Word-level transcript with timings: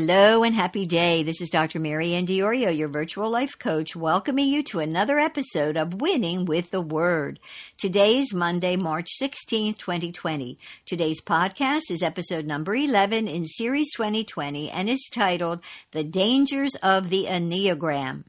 Hello 0.00 0.44
and 0.44 0.54
happy 0.54 0.86
day. 0.86 1.24
This 1.24 1.40
is 1.40 1.50
Dr. 1.50 1.80
Mary 1.80 2.14
Ann 2.14 2.24
Diorio, 2.24 2.70
your 2.70 2.86
virtual 2.86 3.28
life 3.28 3.58
coach, 3.58 3.96
welcoming 3.96 4.46
you 4.46 4.62
to 4.62 4.78
another 4.78 5.18
episode 5.18 5.76
of 5.76 6.00
Winning 6.00 6.44
with 6.44 6.70
the 6.70 6.80
Word. 6.80 7.40
Today 7.76 8.20
is 8.20 8.32
Monday, 8.32 8.76
March 8.76 9.08
16th, 9.20 9.76
2020. 9.76 10.56
Today's 10.86 11.20
podcast 11.20 11.90
is 11.90 12.00
episode 12.00 12.46
number 12.46 12.76
11 12.76 13.26
in 13.26 13.44
Series 13.48 13.92
2020 13.96 14.70
and 14.70 14.88
is 14.88 15.04
titled 15.10 15.58
The 15.90 16.04
Dangers 16.04 16.76
of 16.76 17.10
the 17.10 17.26
Enneagram. 17.28 18.22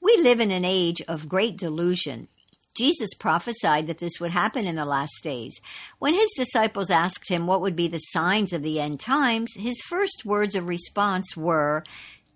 We 0.00 0.16
live 0.18 0.38
in 0.38 0.52
an 0.52 0.64
age 0.64 1.02
of 1.08 1.28
great 1.28 1.56
delusion. 1.56 2.28
Jesus 2.74 3.10
prophesied 3.18 3.86
that 3.86 3.98
this 3.98 4.20
would 4.20 4.30
happen 4.30 4.66
in 4.66 4.76
the 4.76 4.84
last 4.84 5.22
days. 5.22 5.60
When 5.98 6.14
his 6.14 6.30
disciples 6.36 6.90
asked 6.90 7.28
him 7.28 7.46
what 7.46 7.60
would 7.60 7.76
be 7.76 7.88
the 7.88 7.98
signs 7.98 8.52
of 8.52 8.62
the 8.62 8.80
end 8.80 9.00
times, 9.00 9.50
his 9.56 9.80
first 9.88 10.22
words 10.24 10.54
of 10.54 10.68
response 10.68 11.36
were, 11.36 11.84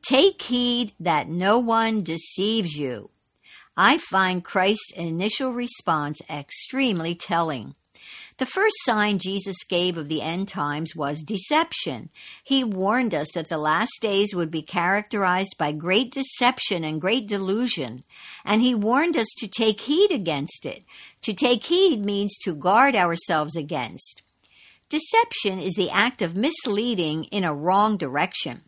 Take 0.06 0.42
heed 0.42 0.92
that 1.00 1.28
no 1.28 1.58
one 1.58 2.02
deceives 2.02 2.74
you. 2.74 3.10
I 3.76 3.98
find 3.98 4.44
Christ's 4.44 4.92
initial 4.96 5.52
response 5.52 6.20
extremely 6.28 7.14
telling. 7.14 7.74
The 8.38 8.46
first 8.46 8.74
sign 8.84 9.18
Jesus 9.18 9.56
gave 9.68 9.96
of 9.96 10.08
the 10.08 10.20
end 10.20 10.48
times 10.48 10.96
was 10.96 11.22
deception. 11.22 12.10
He 12.42 12.64
warned 12.64 13.14
us 13.14 13.28
that 13.34 13.48
the 13.48 13.58
last 13.58 13.92
days 14.00 14.34
would 14.34 14.50
be 14.50 14.62
characterized 14.62 15.54
by 15.56 15.70
great 15.70 16.12
deception 16.12 16.82
and 16.82 17.00
great 17.00 17.28
delusion, 17.28 18.02
and 18.44 18.60
he 18.60 18.74
warned 18.74 19.16
us 19.16 19.28
to 19.38 19.46
take 19.46 19.82
heed 19.82 20.10
against 20.10 20.66
it. 20.66 20.82
To 21.22 21.32
take 21.32 21.62
heed 21.64 22.04
means 22.04 22.36
to 22.42 22.56
guard 22.56 22.96
ourselves 22.96 23.54
against. 23.54 24.22
Deception 24.88 25.60
is 25.60 25.74
the 25.74 25.90
act 25.90 26.20
of 26.20 26.34
misleading 26.34 27.24
in 27.24 27.44
a 27.44 27.54
wrong 27.54 27.96
direction. 27.96 28.62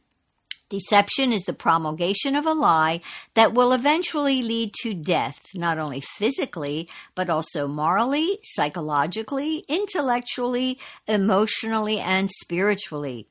Deception 0.69 1.33
is 1.33 1.43
the 1.43 1.53
promulgation 1.53 2.35
of 2.35 2.45
a 2.45 2.53
lie 2.53 3.01
that 3.35 3.55
will 3.55 3.73
eventually 3.73 4.43
lead 4.43 4.73
to 4.83 4.95
death, 4.95 5.47
not 5.55 5.79
only 5.79 6.01
physically, 6.01 6.89
but 7.15 7.31
also 7.31 7.69
morally, 7.69 8.41
psychologically, 8.43 9.65
intellectually, 9.69 10.81
emotionally, 11.07 12.01
and 12.01 12.29
spiritually. 12.41 13.29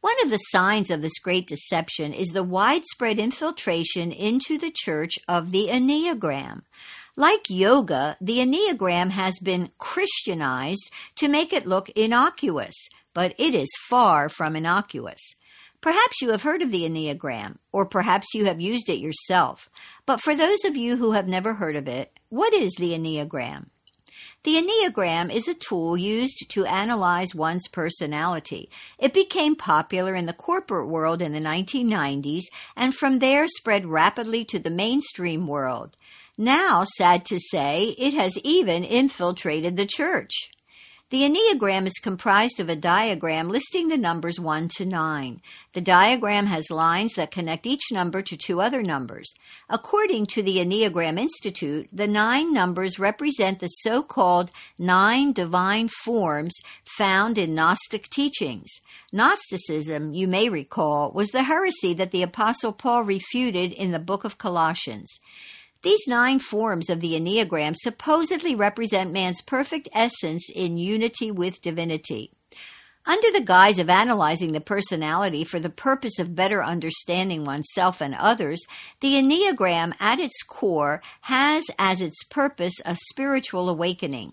One 0.00 0.20
of 0.24 0.30
the 0.30 0.38
signs 0.38 0.90
of 0.90 1.00
this 1.00 1.18
great 1.22 1.46
deception 1.46 2.12
is 2.12 2.28
the 2.28 2.42
widespread 2.42 3.20
infiltration 3.20 4.10
into 4.10 4.58
the 4.58 4.72
church 4.74 5.14
of 5.28 5.52
the 5.52 5.68
Enneagram. 5.70 6.62
Like 7.14 7.48
yoga, 7.48 8.16
the 8.20 8.38
Enneagram 8.38 9.10
has 9.10 9.38
been 9.38 9.70
Christianized 9.78 10.90
to 11.14 11.28
make 11.28 11.52
it 11.52 11.66
look 11.66 11.88
innocuous, 11.90 12.74
but 13.14 13.32
it 13.38 13.54
is 13.54 13.68
far 13.88 14.28
from 14.28 14.56
innocuous. 14.56 15.20
Perhaps 15.84 16.22
you 16.22 16.30
have 16.30 16.44
heard 16.44 16.62
of 16.62 16.70
the 16.70 16.88
Enneagram, 16.88 17.58
or 17.70 17.84
perhaps 17.84 18.32
you 18.32 18.46
have 18.46 18.58
used 18.58 18.88
it 18.88 19.00
yourself. 19.00 19.68
But 20.06 20.22
for 20.22 20.34
those 20.34 20.64
of 20.64 20.78
you 20.78 20.96
who 20.96 21.12
have 21.12 21.28
never 21.28 21.52
heard 21.52 21.76
of 21.76 21.86
it, 21.86 22.18
what 22.30 22.54
is 22.54 22.72
the 22.78 22.92
Enneagram? 22.92 23.66
The 24.44 24.56
Enneagram 24.56 25.30
is 25.30 25.46
a 25.46 25.52
tool 25.52 25.94
used 25.94 26.46
to 26.48 26.64
analyze 26.64 27.34
one's 27.34 27.68
personality. 27.68 28.70
It 28.98 29.12
became 29.12 29.56
popular 29.56 30.14
in 30.14 30.24
the 30.24 30.32
corporate 30.32 30.88
world 30.88 31.20
in 31.20 31.34
the 31.34 31.38
1990s 31.38 32.44
and 32.74 32.94
from 32.94 33.18
there 33.18 33.46
spread 33.46 33.84
rapidly 33.84 34.42
to 34.46 34.58
the 34.58 34.70
mainstream 34.70 35.46
world. 35.46 35.98
Now, 36.38 36.84
sad 36.96 37.26
to 37.26 37.38
say, 37.38 37.94
it 37.98 38.14
has 38.14 38.38
even 38.42 38.84
infiltrated 38.84 39.76
the 39.76 39.84
church. 39.84 40.48
The 41.14 41.22
Enneagram 41.22 41.86
is 41.86 42.00
comprised 42.02 42.58
of 42.58 42.68
a 42.68 42.74
diagram 42.74 43.48
listing 43.48 43.86
the 43.86 43.96
numbers 43.96 44.40
1 44.40 44.66
to 44.78 44.84
9. 44.84 45.40
The 45.72 45.80
diagram 45.80 46.46
has 46.46 46.72
lines 46.72 47.12
that 47.12 47.30
connect 47.30 47.66
each 47.66 47.92
number 47.92 48.20
to 48.22 48.36
two 48.36 48.60
other 48.60 48.82
numbers. 48.82 49.32
According 49.70 50.26
to 50.34 50.42
the 50.42 50.56
Enneagram 50.56 51.16
Institute, 51.16 51.88
the 51.92 52.08
nine 52.08 52.52
numbers 52.52 52.98
represent 52.98 53.60
the 53.60 53.68
so 53.68 54.02
called 54.02 54.50
nine 54.76 55.32
divine 55.32 55.88
forms 56.02 56.56
found 56.98 57.38
in 57.38 57.54
Gnostic 57.54 58.10
teachings. 58.10 58.72
Gnosticism, 59.12 60.14
you 60.14 60.26
may 60.26 60.48
recall, 60.48 61.12
was 61.12 61.28
the 61.28 61.44
heresy 61.44 61.94
that 61.94 62.10
the 62.10 62.24
Apostle 62.24 62.72
Paul 62.72 63.04
refuted 63.04 63.70
in 63.72 63.92
the 63.92 64.00
book 64.00 64.24
of 64.24 64.36
Colossians. 64.36 65.20
These 65.84 66.08
nine 66.08 66.38
forms 66.38 66.88
of 66.88 67.00
the 67.00 67.12
Enneagram 67.12 67.74
supposedly 67.76 68.54
represent 68.54 69.12
man's 69.12 69.42
perfect 69.42 69.86
essence 69.92 70.48
in 70.54 70.78
unity 70.78 71.30
with 71.30 71.60
divinity. 71.60 72.32
Under 73.04 73.30
the 73.30 73.44
guise 73.44 73.78
of 73.78 73.90
analyzing 73.90 74.52
the 74.52 74.62
personality 74.62 75.44
for 75.44 75.60
the 75.60 75.68
purpose 75.68 76.18
of 76.18 76.34
better 76.34 76.64
understanding 76.64 77.44
oneself 77.44 78.00
and 78.00 78.14
others, 78.14 78.64
the 79.00 79.12
Enneagram 79.12 79.92
at 80.00 80.18
its 80.18 80.42
core 80.48 81.02
has 81.20 81.64
as 81.78 82.00
its 82.00 82.24
purpose 82.30 82.72
a 82.86 82.96
spiritual 83.10 83.68
awakening. 83.68 84.32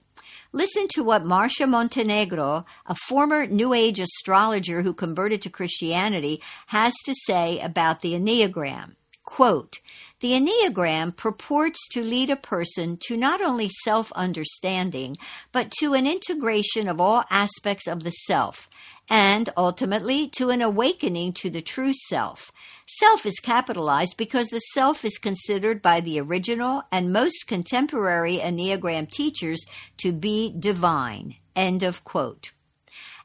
Listen 0.54 0.88
to 0.94 1.04
what 1.04 1.26
Marcia 1.26 1.68
Montenegro, 1.68 2.66
a 2.86 2.96
former 3.10 3.46
New 3.46 3.74
Age 3.74 4.00
astrologer 4.00 4.84
who 4.84 4.94
converted 4.94 5.42
to 5.42 5.50
Christianity, 5.50 6.42
has 6.68 6.94
to 7.04 7.14
say 7.26 7.60
about 7.60 8.00
the 8.00 8.14
Enneagram. 8.14 8.96
Quote, 9.24 9.80
the 10.20 10.32
Enneagram 10.32 11.16
purports 11.16 11.80
to 11.90 12.04
lead 12.04 12.30
a 12.30 12.36
person 12.36 12.98
to 13.08 13.16
not 13.16 13.42
only 13.42 13.70
self 13.84 14.12
understanding, 14.14 15.18
but 15.52 15.72
to 15.80 15.94
an 15.94 16.08
integration 16.08 16.88
of 16.88 17.00
all 17.00 17.24
aspects 17.30 17.88
of 17.88 18.04
the 18.04 18.12
self, 18.12 18.68
and 19.10 19.50
ultimately 19.58 20.28
to 20.30 20.50
an 20.50 20.62
awakening 20.62 21.34
to 21.34 21.50
the 21.50 21.62
true 21.62 21.94
self. 22.10 22.52
Self 22.88 23.26
is 23.26 23.40
capitalized 23.40 24.16
because 24.18 24.48
the 24.48 24.60
self 24.74 25.06
is 25.06 25.18
considered 25.18 25.82
by 25.82 26.02
the 26.02 26.20
original 26.20 26.84
and 26.92 27.14
most 27.14 27.48
contemporary 27.48 28.38
Enneagram 28.38 29.10
teachers 29.10 29.66
to 29.98 30.12
be 30.12 30.54
divine. 30.58 31.36
End 31.56 31.84
of 31.84 32.04
quote. 32.04 32.52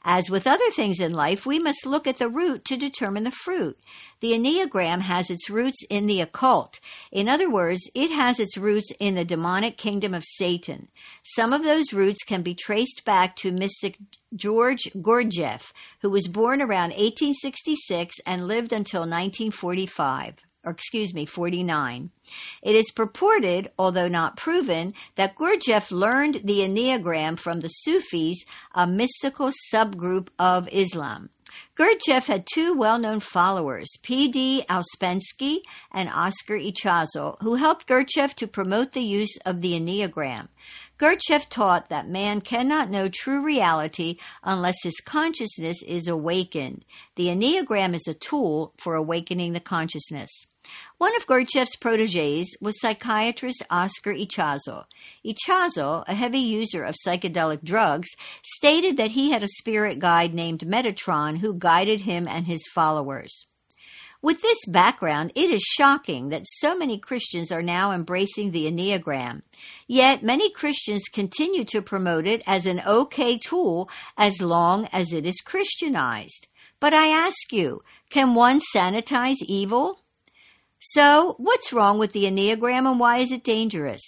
As 0.09 0.31
with 0.31 0.47
other 0.47 0.71
things 0.71 1.01
in 1.01 1.15
life, 1.15 1.45
we 1.47 1.59
must 1.59 1.85
look 1.85 2.07
at 2.07 2.19
the 2.19 2.29
root 2.29 2.65
to 2.67 2.77
determine 2.77 3.25
the 3.25 3.33
fruit. 3.33 3.77
The 4.21 4.35
Enneagram 4.35 5.01
has 5.01 5.31
its 5.31 5.51
roots 5.51 5.83
in 5.91 6.07
the 6.07 6.21
occult. 6.21 6.79
In 7.11 7.29
other 7.29 7.51
words, 7.51 7.83
it 7.93 8.13
has 8.13 8.39
its 8.39 8.57
roots 8.57 8.93
in 9.01 9.17
the 9.17 9.25
demonic 9.25 9.77
kingdom 9.77 10.15
of 10.15 10.23
Satan. 10.25 10.87
Some 11.35 11.53
of 11.53 11.65
those 11.65 11.93
roots 11.93 12.23
can 12.23 12.43
be 12.43 12.55
traced 12.55 13.03
back 13.05 13.35
to 13.37 13.51
mystic 13.51 13.99
George 14.33 14.85
Gurdjieff, 14.95 15.73
who 16.03 16.11
was 16.11 16.29
born 16.29 16.63
around 16.63 16.91
1866 16.91 18.15
and 18.25 18.47
lived 18.47 18.73
until 18.73 19.01
1945 19.01 20.46
or 20.67 20.73
excuse 20.73 21.15
me, 21.15 21.25
49. 21.25 22.11
It 22.61 22.75
is 22.75 22.91
purported, 22.91 23.71
although 23.79 24.09
not 24.09 24.37
proven, 24.37 24.93
that 25.15 25.37
Gurdjieff 25.37 25.93
learned 25.93 26.43
the 26.45 26.59
Enneagram 26.59 27.39
from 27.39 27.61
the 27.61 27.69
Sufis, 27.69 28.45
a 28.75 28.87
mystical 28.87 29.53
subgroup 29.73 30.29
of 30.39 30.69
Islam. 30.73 31.31
Gurdjieff 31.77 32.27
had 32.27 32.47
two 32.53 32.75
well-known 32.75 33.21
followers, 33.21 33.89
P.D. 34.03 34.65
Ouspensky 34.69 35.61
and 35.93 36.11
Oscar 36.11 36.59
Ichazo, 36.59 37.41
who 37.41 37.55
helped 37.55 37.87
Gurdjieff 37.87 38.35
to 38.35 38.47
promote 38.47 38.93
the 38.93 39.03
use 39.03 39.37
of 39.47 39.61
the 39.61 39.73
Enneagram. 39.73 40.49
Gurdjieff 40.99 41.51
taught 41.51 41.91
that 41.91 42.09
man 42.09 42.41
cannot 42.41 42.89
know 42.89 43.09
true 43.09 43.43
reality 43.43 44.17
unless 44.43 44.77
his 44.83 44.99
consciousness 45.05 45.83
is 45.83 46.09
awakened. 46.09 46.87
The 47.17 47.27
Enneagram 47.27 47.95
is 47.95 48.09
a 48.09 48.15
tool 48.15 48.73
for 48.79 48.95
awakening 48.95 49.53
the 49.53 49.61
consciousness. 49.61 50.31
One 50.97 51.15
of 51.15 51.27
Gurdjieff's 51.27 51.77
proteges 51.77 52.57
was 52.63 52.81
psychiatrist 52.81 53.63
Oscar 53.69 54.15
Ichazo. 54.15 54.85
Ichazo, 55.25 56.03
a 56.09 56.15
heavy 56.15 56.39
user 56.39 56.83
of 56.83 56.97
psychedelic 57.07 57.63
drugs, 57.63 58.09
stated 58.43 58.97
that 58.97 59.11
he 59.11 59.33
had 59.33 59.43
a 59.43 59.49
spirit 59.59 59.99
guide 59.99 60.33
named 60.33 60.61
Metatron 60.61 61.39
who 61.39 61.59
guided 61.59 62.01
him 62.01 62.27
and 62.27 62.47
his 62.47 62.67
followers. 62.75 63.47
With 64.27 64.43
this 64.43 64.59
background, 64.67 65.31
it 65.37 65.51
is 65.51 65.63
shocking 65.63 66.31
that 66.31 66.49
so 66.57 66.77
many 66.77 66.99
Christians 66.99 67.53
are 67.53 67.63
now 67.63 67.93
embracing 67.93 68.51
the 68.51 68.69
Enneagram. 68.69 69.43
Yet 69.87 70.25
many 70.25 70.51
Christians 70.51 71.05
continue 71.13 71.65
to 71.67 71.81
promote 71.81 72.27
it 72.27 72.43
as 72.45 72.67
an 72.67 72.83
okay 72.85 73.39
tool 73.39 73.89
as 74.19 74.41
long 74.41 74.89
as 74.93 75.13
it 75.13 75.27
is 75.27 75.41
Christianized. 75.45 76.49
But 76.81 76.93
I 76.93 77.07
ask 77.07 77.53
you, 77.53 77.85
can 78.11 78.35
one 78.35 78.61
sanitize 78.75 79.37
evil? 79.47 80.01
So, 80.81 81.37
what's 81.39 81.73
wrong 81.73 81.97
with 81.97 82.11
the 82.11 82.25
Enneagram 82.25 82.91
and 82.91 82.99
why 82.99 83.19
is 83.19 83.31
it 83.31 83.45
dangerous? 83.45 84.03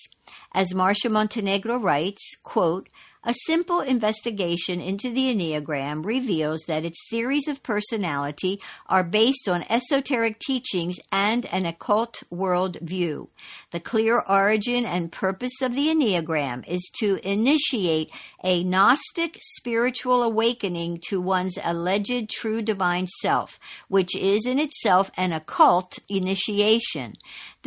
As 0.53 0.75
Marcia 0.75 1.11
Montenegro 1.11 1.79
writes, 1.79 2.35
quote, 2.43 2.89
A 3.29 3.35
simple 3.45 3.83
investigation 3.83 4.81
into 4.81 5.11
the 5.11 5.31
Enneagram 5.31 6.03
reveals 6.03 6.63
that 6.67 6.87
its 6.87 6.97
theories 7.11 7.47
of 7.47 7.63
personality 7.63 8.59
are 8.87 9.05
based 9.05 9.47
on 9.47 9.67
esoteric 9.69 10.39
teachings 10.39 10.97
and 11.13 11.45
an 11.53 11.67
occult 11.67 12.23
world 12.31 12.79
view. 12.81 13.29
The 13.71 13.81
clear 13.81 14.21
origin 14.27 14.87
and 14.87 15.13
purpose 15.13 15.61
of 15.61 15.75
the 15.75 15.89
Enneagram 15.89 16.67
is 16.67 16.91
to 17.01 17.21
initiate 17.23 18.11
a 18.43 18.65
Gnostic 18.65 19.39
spiritual 19.57 20.23
awakening 20.23 21.03
to 21.09 21.21
one's 21.21 21.59
alleged 21.63 22.31
true 22.31 22.63
divine 22.63 23.09
self, 23.21 23.61
which 23.89 24.17
is 24.17 24.47
in 24.47 24.59
itself 24.59 25.11
an 25.19 25.35
occult 25.35 25.99
initiation. 26.09 27.13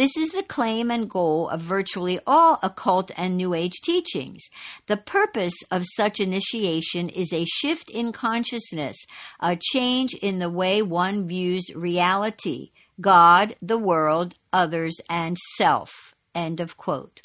This 0.02 0.18
is 0.18 0.30
the 0.30 0.42
claim 0.42 0.90
and 0.90 1.08
goal 1.08 1.48
of 1.50 1.62
virtually 1.62 2.20
all 2.26 2.58
occult 2.64 3.12
and 3.16 3.38
New 3.38 3.54
Age 3.54 3.82
teachings. 3.84 4.42
The 4.88 4.98
purpose 4.98 5.54
of 5.70 5.86
such 5.96 6.20
initiation 6.20 7.08
is 7.08 7.32
a 7.32 7.46
shift 7.46 7.92
in 7.92 8.12
consciousness, 8.12 8.98
a 9.40 9.60
change 9.62 10.16
in 10.16 10.40
the 10.40 10.50
way 10.50 10.82
one 10.82 11.28
views 11.28 11.66
reality, 11.76 12.72
God, 13.00 13.56
the 13.62 13.78
world, 13.78 14.40
others, 14.52 14.96
and 15.08 15.38
self. 15.56 16.16
End 16.34 16.60
of 16.60 16.78
quote. 16.78 17.22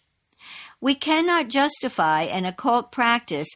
We 0.80 0.94
cannot 0.94 1.48
justify 1.48 2.22
an 2.22 2.44
occult 2.44 2.92
practice 2.92 3.48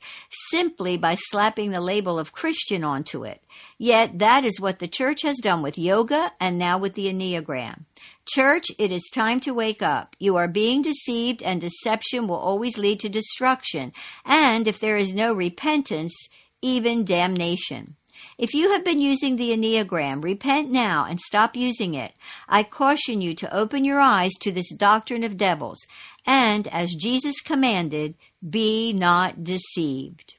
simply 0.51 0.97
by 0.97 1.17
slapping 1.17 1.71
the 1.71 1.81
label 1.81 2.19
of 2.19 2.33
Christian 2.33 2.83
onto 2.83 3.25
it. 3.25 3.43
Yet 3.79 4.19
that 4.21 4.45
is 4.45 4.59
what 4.59 4.79
the 4.79 4.89
church 4.89 5.23
has 5.23 5.37
done 5.37 5.61
with 5.61 5.77
yoga 5.77 6.33
and 6.41 6.59
now 6.59 6.79
with 6.79 6.95
the 6.95 7.13
Enneagram. 7.13 7.85
Church, 8.25 8.67
it 8.79 8.91
is 8.91 9.03
time 9.13 9.41
to 9.41 9.53
wake 9.53 9.83
up. 9.83 10.17
You 10.19 10.37
are 10.37 10.49
being 10.49 10.83
deceived, 10.83 11.43
and 11.43 11.61
deception 11.61 12.27
will 12.27 12.37
always 12.37 12.79
lead 12.79 13.01
to 13.01 13.09
destruction. 13.09 13.93
And 14.25 14.67
if 14.67 14.79
there 14.79 14.97
is 14.97 15.13
no 15.13 15.35
repentance, 15.35 16.15
even 16.63 17.05
damnation. 17.05 17.97
If 18.39 18.55
you 18.55 18.73
have 18.73 18.85
been 18.85 18.99
using 18.99 19.37
the 19.37 19.51
Enneagram, 19.51 20.23
repent 20.23 20.71
now 20.71 21.05
and 21.05 21.21
stop 21.21 21.57
using 21.57 21.95
it. 21.95 22.13
I 22.49 22.63
caution 22.63 23.21
you 23.21 23.35
to 23.37 23.55
open 23.55 23.85
your 23.85 24.01
eyes 24.01 24.33
to 24.41 24.53
this 24.53 24.73
doctrine 24.75 25.25
of 25.25 25.37
devils, 25.37 25.79
and 26.27 26.67
as 26.69 26.95
Jesus 26.95 27.41
commanded, 27.41 28.15
be 28.49 28.93
not 28.93 29.45
deceived. 29.45 30.37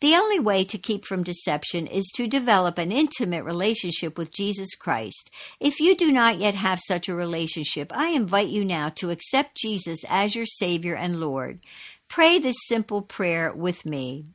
The 0.00 0.14
only 0.14 0.40
way 0.40 0.64
to 0.64 0.78
keep 0.78 1.04
from 1.04 1.22
deception 1.22 1.86
is 1.86 2.10
to 2.14 2.26
develop 2.26 2.78
an 2.78 2.90
intimate 2.90 3.44
relationship 3.44 4.16
with 4.16 4.32
Jesus 4.32 4.74
Christ. 4.74 5.30
If 5.60 5.78
you 5.78 5.94
do 5.94 6.10
not 6.10 6.38
yet 6.38 6.54
have 6.54 6.80
such 6.80 7.06
a 7.06 7.14
relationship, 7.14 7.92
I 7.94 8.08
invite 8.08 8.48
you 8.48 8.64
now 8.64 8.88
to 8.90 9.10
accept 9.10 9.58
Jesus 9.58 9.98
as 10.08 10.34
your 10.34 10.46
Savior 10.46 10.96
and 10.96 11.20
Lord. 11.20 11.60
Pray 12.08 12.38
this 12.38 12.56
simple 12.66 13.02
prayer 13.02 13.52
with 13.52 13.84
me. 13.84 14.32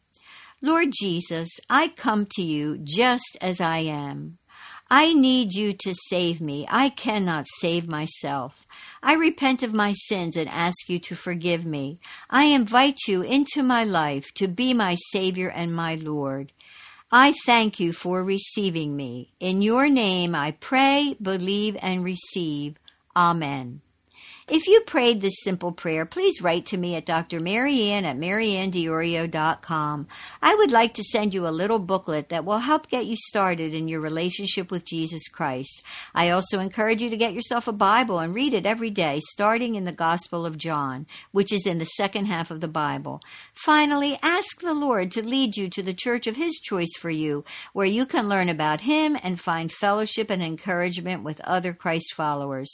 Lord 0.66 0.94
Jesus, 1.00 1.48
I 1.70 1.90
come 1.90 2.26
to 2.32 2.42
you 2.42 2.80
just 2.80 3.38
as 3.40 3.62
I 3.62 3.82
am. 3.82 4.40
I 4.90 5.14
need 5.14 5.54
you 5.54 5.74
to 5.74 5.94
save 6.10 6.42
me. 6.42 6.66
I 6.68 6.90
cannot 6.90 7.46
save 7.60 7.88
myself. 7.88 8.66
I 9.04 9.14
repent 9.14 9.62
of 9.62 9.76
my 9.76 9.94
sins 9.94 10.36
and 10.36 10.50
ask 10.50 10.90
you 10.90 10.98
to 11.02 11.16
forgive 11.16 11.68
me. 11.68 12.00
I 12.32 12.46
invite 12.46 12.98
you 13.08 13.22
into 13.22 13.62
my 13.62 13.84
life 13.84 14.34
to 14.38 14.48
be 14.48 14.74
my 14.74 14.98
Savior 15.12 15.52
and 15.52 15.72
my 15.72 15.94
Lord. 15.94 16.52
I 17.12 17.36
thank 17.46 17.80
you 17.80 17.94
for 17.94 18.24
receiving 18.24 18.96
me. 18.96 19.34
In 19.40 19.62
your 19.62 19.88
name 19.88 20.34
I 20.34 20.50
pray, 20.50 21.16
believe, 21.22 21.78
and 21.80 22.04
receive. 22.04 22.78
Amen. 23.16 23.82
If 24.48 24.68
you 24.68 24.82
prayed 24.82 25.22
this 25.22 25.42
simple 25.42 25.72
prayer, 25.72 26.06
please 26.06 26.40
write 26.40 26.68
to 26.68 26.78
me 26.78 26.94
at 26.94 27.08
Dr. 27.08 27.40
Marianne 27.40 28.06
at 28.06 28.16
maryanndiorio.com. 28.16 30.08
I 30.40 30.54
would 30.54 30.72
like 30.72 30.94
to 30.94 31.04
send 31.04 31.34
you 31.34 31.48
a 31.48 31.50
little 31.50 31.80
booklet 31.80 32.30
that 32.30 32.46
will 32.46 32.60
help 32.60 32.88
get 32.88 33.08
you 33.08 33.16
started 33.18 33.74
in 33.74 33.88
your 33.88 34.02
relationship 34.02 34.70
with 34.70 34.86
Jesus 34.86 35.28
Christ. 35.30 35.82
I 36.14 36.30
also 36.30 36.60
encourage 36.60 37.02
you 37.02 37.10
to 37.10 37.18
get 37.18 37.34
yourself 37.34 37.68
a 37.68 37.72
Bible 37.72 38.20
and 38.20 38.36
read 38.36 38.54
it 38.54 38.68
every 38.68 38.92
day, 38.92 39.20
starting 39.32 39.74
in 39.74 39.86
the 39.86 39.92
Gospel 39.92 40.46
of 40.46 40.60
John, 40.60 41.08
which 41.32 41.52
is 41.52 41.66
in 41.66 41.80
the 41.80 41.86
second 41.86 42.28
half 42.28 42.52
of 42.52 42.62
the 42.62 42.68
Bible. 42.68 43.22
Finally, 43.52 44.20
ask 44.22 44.62
the 44.62 44.76
Lord 44.76 45.10
to 45.14 45.26
lead 45.26 45.58
you 45.58 45.72
to 45.72 45.82
the 45.82 45.92
church 45.92 46.28
of 46.28 46.36
His 46.36 46.60
choice 46.60 46.94
for 47.00 47.10
you, 47.10 47.44
where 47.74 47.88
you 47.88 48.06
can 48.06 48.30
learn 48.30 48.50
about 48.50 48.82
Him 48.82 49.18
and 49.24 49.42
find 49.42 49.72
fellowship 49.72 50.30
and 50.30 50.44
encouragement 50.44 51.24
with 51.24 51.42
other 51.42 51.74
Christ 51.74 52.14
followers. 52.14 52.72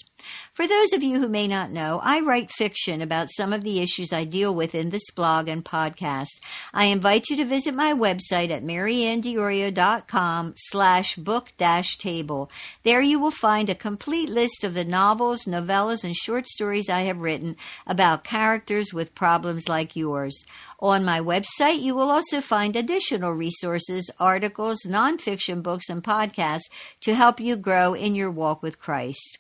For 0.54 0.68
those 0.68 0.92
of 0.92 1.02
you 1.02 1.22
who 1.22 1.30
may 1.30 1.48
not 1.48 1.61
know, 1.70 2.00
I 2.04 2.22
write 2.22 2.50
fiction 2.50 3.02
about 3.02 3.30
some 3.36 3.54
of 3.54 3.64
the 3.64 3.80
issues 3.80 4.12
I 4.12 4.24
deal 4.24 4.56
with 4.56 4.74
in 4.74 4.90
this 4.90 5.12
blog 5.16 5.48
and 5.48 5.64
podcast. 5.64 6.40
I 6.74 6.86
invite 6.86 7.30
you 7.30 7.38
to 7.38 7.46
visit 7.46 7.76
my 7.76 7.94
website 7.94 8.50
at 8.50 8.64
maryanndiorio.com 8.64 10.54
slash 10.56 11.16
book 11.18 11.54
dash 11.58 11.98
table. 11.98 12.50
There 12.84 13.02
you 13.02 13.20
will 13.20 13.32
find 13.32 13.70
a 13.70 13.76
complete 13.76 14.30
list 14.30 14.64
of 14.64 14.74
the 14.74 14.86
novels, 14.86 15.46
novellas, 15.46 16.04
and 16.04 16.16
short 16.16 16.48
stories 16.48 16.90
I 16.90 17.02
have 17.02 17.20
written 17.20 17.58
about 17.86 18.24
characters 18.24 18.94
with 18.94 19.14
problems 19.14 19.70
like 19.70 19.96
yours. 19.96 20.44
On 20.80 21.06
my 21.06 21.20
website, 21.20 21.82
you 21.82 21.94
will 21.94 22.10
also 22.10 22.42
find 22.42 22.76
additional 22.76 23.34
resources, 23.34 24.10
articles, 24.20 24.80
nonfiction 24.88 25.62
books, 25.62 25.90
and 25.90 26.04
podcasts 26.04 26.72
to 27.02 27.14
help 27.14 27.40
you 27.40 27.56
grow 27.56 27.94
in 27.94 28.16
your 28.16 28.32
walk 28.32 28.64
with 28.64 28.80
Christ. 28.80 29.38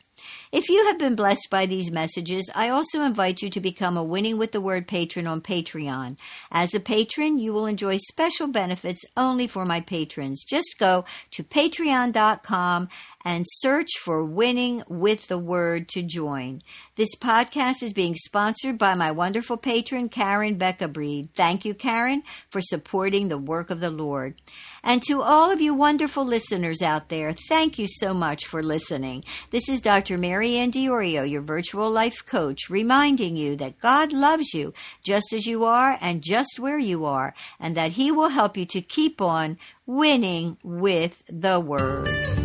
If 0.51 0.69
you 0.69 0.85
have 0.88 1.00
been 1.00 1.15
blessed 1.15 1.47
by 1.50 1.65
these 1.65 1.91
messages, 1.91 2.50
I 2.53 2.69
also 2.69 3.01
invite 3.01 3.41
you 3.41 3.50
to 3.50 3.62
become 3.62 3.97
a 3.97 4.03
Winning 4.03 4.38
with 4.38 4.51
the 4.51 4.62
Word 4.62 4.88
patron 4.88 5.27
on 5.27 5.41
Patreon. 5.41 6.18
As 6.51 6.73
a 6.73 6.79
patron, 6.79 7.39
you 7.39 7.53
will 7.53 7.65
enjoy 7.65 7.97
special 7.97 8.47
benefits 8.47 9.01
only 9.15 9.47
for 9.47 9.65
my 9.65 9.81
patrons. 9.81 10.44
Just 10.44 10.75
go 10.77 11.06
to 11.31 11.44
patreon.com 11.44 12.89
and 13.23 13.45
search 13.47 13.89
for 14.00 14.23
Winning 14.23 14.83
with 14.88 15.27
the 15.27 15.38
Word 15.38 15.88
to 15.89 16.01
join. 16.01 16.62
This 16.95 17.15
podcast 17.15 17.83
is 17.83 17.94
being 17.94 18.15
sponsored 18.15 18.77
by 18.77 18.95
my 18.95 19.12
wonderful 19.12 19.57
patron, 19.57 20.09
Karen 20.09 20.56
Becca 20.56 20.88
Breed. 20.88 21.29
Thank 21.35 21.65
you, 21.65 21.73
Karen, 21.73 22.23
for 22.50 22.62
supporting 22.62 23.27
the 23.27 23.38
work 23.38 23.69
of 23.69 23.79
the 23.79 23.89
Lord. 23.89 24.35
And 24.83 25.03
to 25.03 25.21
all 25.21 25.51
of 25.51 25.62
you 25.62 25.73
wonderful 25.73 26.25
listeners 26.25 26.81
out 26.81 27.09
there, 27.09 27.33
thank 27.47 27.77
you 27.77 27.88
so 27.88 28.13
much 28.13 28.45
for 28.45 28.63
listening. 28.63 29.24
This 29.51 29.69
is 29.69 29.79
Dr. 29.79 30.17
Mary 30.17 30.57
Ann 30.57 30.71
Diorio, 30.71 31.29
your 31.29 31.41
virtual 31.41 31.91
life 31.91 32.25
coach, 32.25 32.69
reminding 32.69 33.38
you 33.38 33.56
that 33.57 33.79
God 33.79 34.12
loves 34.12 34.53
you 34.53 34.74
just 35.03 35.33
as 35.33 35.45
you 35.45 35.65
are 35.65 35.97
and 36.01 36.24
just 36.24 36.59
where 36.59 36.79
you 36.79 37.06
are, 37.06 37.33
and 37.59 37.77
that 37.77 37.91
He 37.91 38.12
will 38.12 38.29
help 38.29 38.57
you 38.57 38.65
to 38.67 38.81
keep 38.81 39.21
on 39.21 39.57
winning 39.85 40.57
with 40.63 41.21
the 41.27 41.59
Word. 41.59 42.40